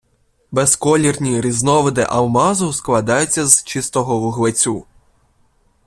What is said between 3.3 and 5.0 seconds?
з чистого вуглецю.